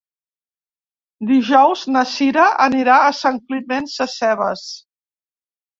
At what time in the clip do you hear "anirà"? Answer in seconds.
2.67-2.99